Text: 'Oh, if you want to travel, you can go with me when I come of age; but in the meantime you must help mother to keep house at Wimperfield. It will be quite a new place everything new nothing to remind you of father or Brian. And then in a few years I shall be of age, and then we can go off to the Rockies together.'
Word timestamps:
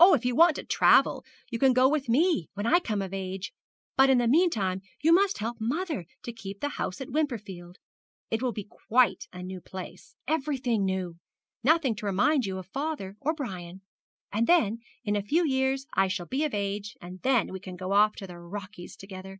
'Oh, 0.00 0.14
if 0.14 0.24
you 0.24 0.34
want 0.34 0.56
to 0.56 0.64
travel, 0.64 1.24
you 1.48 1.60
can 1.60 1.72
go 1.72 1.88
with 1.88 2.08
me 2.08 2.48
when 2.54 2.66
I 2.66 2.80
come 2.80 3.00
of 3.00 3.14
age; 3.14 3.52
but 3.96 4.10
in 4.10 4.18
the 4.18 4.26
meantime 4.26 4.82
you 5.00 5.12
must 5.12 5.38
help 5.38 5.58
mother 5.60 6.06
to 6.24 6.32
keep 6.32 6.60
house 6.64 7.00
at 7.00 7.12
Wimperfield. 7.12 7.78
It 8.32 8.42
will 8.42 8.50
be 8.50 8.64
quite 8.64 9.28
a 9.32 9.44
new 9.44 9.60
place 9.60 10.16
everything 10.26 10.84
new 10.84 11.18
nothing 11.62 11.94
to 11.94 12.06
remind 12.06 12.46
you 12.46 12.58
of 12.58 12.66
father 12.66 13.14
or 13.20 13.32
Brian. 13.32 13.82
And 14.32 14.48
then 14.48 14.80
in 15.04 15.14
a 15.14 15.22
few 15.22 15.46
years 15.46 15.86
I 15.94 16.08
shall 16.08 16.26
be 16.26 16.42
of 16.42 16.52
age, 16.52 16.96
and 17.00 17.22
then 17.22 17.52
we 17.52 17.60
can 17.60 17.76
go 17.76 17.92
off 17.92 18.16
to 18.16 18.26
the 18.26 18.40
Rockies 18.40 18.96
together.' 18.96 19.38